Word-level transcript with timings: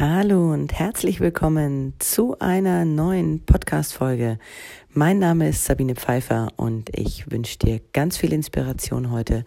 Hallo 0.00 0.52
und 0.52 0.72
herzlich 0.78 1.18
willkommen 1.18 1.92
zu 1.98 2.38
einer 2.38 2.84
neuen 2.84 3.44
Podcast-Folge. 3.44 4.38
Mein 4.90 5.18
Name 5.18 5.48
ist 5.48 5.64
Sabine 5.64 5.96
Pfeiffer 5.96 6.52
und 6.54 6.96
ich 6.96 7.32
wünsche 7.32 7.58
dir 7.58 7.80
ganz 7.92 8.16
viel 8.16 8.32
Inspiration 8.32 9.10
heute. 9.10 9.44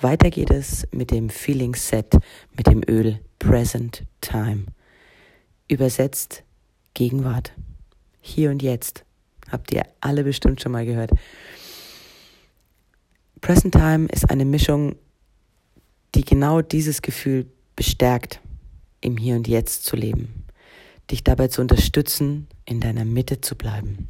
Weiter 0.00 0.30
geht 0.30 0.50
es 0.50 0.88
mit 0.90 1.12
dem 1.12 1.30
Feeling 1.30 1.76
Set 1.76 2.18
mit 2.56 2.66
dem 2.66 2.82
Öl 2.88 3.20
Present 3.38 4.02
Time. 4.20 4.64
Übersetzt 5.68 6.42
Gegenwart. 6.94 7.52
Hier 8.20 8.50
und 8.50 8.60
jetzt. 8.60 9.04
Habt 9.52 9.72
ihr 9.72 9.84
alle 10.00 10.24
bestimmt 10.24 10.60
schon 10.60 10.72
mal 10.72 10.84
gehört. 10.84 11.12
Present 13.40 13.74
Time 13.74 14.08
ist 14.10 14.28
eine 14.28 14.46
Mischung, 14.46 14.96
die 16.16 16.24
genau 16.24 16.60
dieses 16.60 17.02
Gefühl 17.02 17.46
bestärkt 17.76 18.40
im 19.02 19.18
Hier 19.18 19.36
und 19.36 19.46
Jetzt 19.46 19.84
zu 19.84 19.96
leben, 19.96 20.44
dich 21.10 21.22
dabei 21.22 21.48
zu 21.48 21.60
unterstützen, 21.60 22.48
in 22.64 22.80
deiner 22.80 23.04
Mitte 23.04 23.40
zu 23.40 23.54
bleiben. 23.56 24.08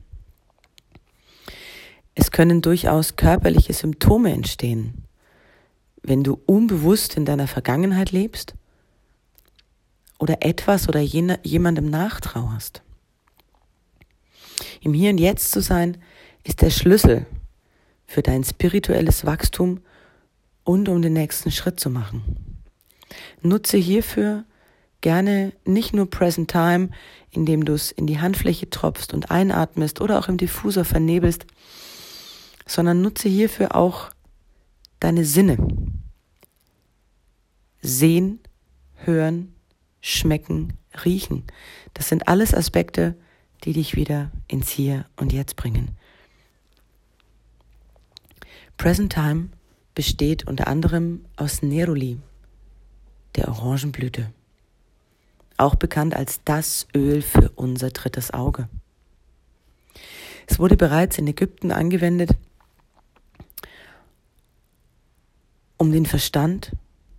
Es 2.15 2.31
können 2.31 2.63
durchaus 2.63 3.17
körperliche 3.17 3.73
Symptome 3.73 4.33
entstehen, 4.33 5.05
wenn 6.03 6.23
du 6.23 6.41
unbewusst 6.47 7.17
in 7.17 7.25
deiner 7.25 7.49
Vergangenheit 7.49 8.13
lebst 8.13 8.55
oder 10.19 10.45
etwas 10.45 10.89
oder 10.89 11.01
jemandem 11.01 11.91
nachtrauerst. 11.91 12.83
Im 14.83 14.95
Hier 14.95 15.11
und 15.11 15.19
Jetzt 15.19 15.53
zu 15.53 15.61
sein, 15.61 15.97
ist 16.45 16.61
der 16.61 16.71
Schlüssel 16.71 17.27
für 18.07 18.23
dein 18.23 18.45
spirituelles 18.45 19.25
Wachstum 19.25 19.81
und 20.65 20.89
um 20.89 21.01
den 21.01 21.15
nächsten 21.15 21.51
Schritt 21.51 21.81
zu 21.81 21.89
machen. 21.89 22.63
Nutze 23.41 23.79
hierfür 23.79 24.45
gerne 25.03 25.53
nicht 25.67 25.93
nur 25.93 26.09
Present 26.09 26.51
Time, 26.51 26.89
indem 27.31 27.65
du 27.65 27.75
es 27.75 27.93
in 27.93 28.07
die 28.07 28.21
Handfläche 28.21 28.71
tropfst 28.71 29.13
und 29.13 29.31
einatmest 29.31 30.01
oder 30.01 30.19
auch 30.19 30.29
im 30.29 30.39
Diffusor 30.39 30.87
vernebelst, 30.87 31.47
sondern 32.65 33.03
nutze 33.03 33.29
hierfür 33.29 33.77
auch 33.77 34.11
deine 35.01 35.27
Sinne. 35.27 35.59
Sehen, 37.83 38.41
hören, 38.95 39.55
schmecken, 40.01 40.79
riechen. 41.05 41.45
Das 41.93 42.09
sind 42.09 42.29
alles 42.29 42.55
Aspekte, 42.55 43.17
die 43.65 43.73
dich 43.73 43.97
wieder 43.97 44.31
ins 44.49 44.71
Hier 44.71 45.07
und 45.17 45.33
Jetzt 45.33 45.57
bringen. 45.57 45.97
Present 48.77 49.13
Time 49.13 49.51
besteht 49.95 50.47
unter 50.47 50.69
anderem 50.69 51.25
aus 51.37 51.63
Neroli, 51.63 52.19
der 53.37 53.49
Orangenblüte 53.49 54.33
auch 55.57 55.75
bekannt 55.75 56.15
als 56.15 56.41
das 56.45 56.87
Öl 56.95 57.23
für 57.23 57.51
unser 57.51 57.91
drittes 57.91 58.33
Auge. 58.33 58.69
Es 60.47 60.59
wurde 60.59 60.77
bereits 60.77 61.19
in 61.19 61.27
Ägypten 61.27 61.71
angewendet, 61.71 62.31
um 65.77 65.93
den 65.93 66.07
Verstand, 66.07 66.73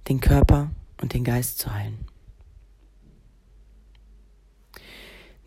den 0.08 0.20
Körper 0.20 0.72
und 1.02 1.14
den 1.14 1.24
Geist 1.24 1.60
zu 1.60 1.74
heilen. 1.74 2.06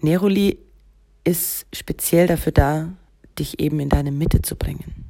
Neroli 0.00 0.58
ist 1.24 1.66
speziell 1.72 2.26
dafür 2.26 2.52
da, 2.52 2.92
dich 3.38 3.58
eben 3.58 3.80
in 3.80 3.88
deine 3.88 4.12
Mitte 4.12 4.42
zu 4.42 4.56
bringen. 4.56 5.06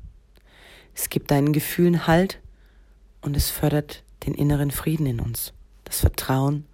Es 0.95 1.11
gibt 1.11 1.31
deinen 1.31 1.53
Gefühlen 1.53 2.07
Halt 2.07 2.41
und 3.21 3.37
es 3.37 3.51
fördert 3.51 4.03
den 4.25 4.35
inneren 4.35 4.71
Frieden 4.71 5.07
in 5.07 5.21
uns, 5.21 5.53
das 5.85 6.01
Vertrauen 6.01 6.65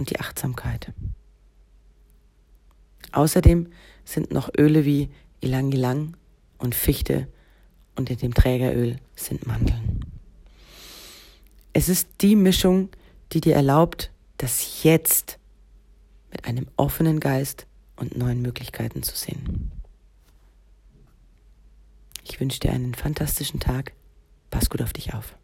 und 0.00 0.08
die 0.08 0.18
Achtsamkeit. 0.18 0.92
Außerdem 3.12 3.68
sind 4.04 4.32
noch 4.32 4.48
Öle 4.56 4.86
wie 4.86 5.10
Ilang 5.40 5.70
Ilang 5.72 6.16
und 6.56 6.74
Fichte 6.74 7.28
und 7.96 8.08
in 8.08 8.16
dem 8.16 8.32
Trägeröl 8.32 8.96
sind 9.14 9.46
Mandeln. 9.46 10.06
Es 11.74 11.90
ist 11.90 12.08
die 12.22 12.34
Mischung, 12.34 12.88
die 13.32 13.42
dir 13.42 13.54
erlaubt, 13.54 14.10
das 14.38 14.82
Jetzt 14.82 15.38
mit 16.30 16.46
einem 16.46 16.66
offenen 16.76 17.20
Geist 17.20 17.66
und 17.96 18.16
neuen 18.16 18.40
Möglichkeiten 18.40 19.02
zu 19.02 19.14
sehen. 19.14 19.70
Ich 22.24 22.40
wünsche 22.40 22.60
dir 22.60 22.72
einen 22.72 22.94
fantastischen 22.94 23.60
Tag. 23.60 23.92
Pass 24.48 24.70
gut 24.70 24.80
auf 24.80 24.94
dich 24.94 25.12
auf. 25.12 25.36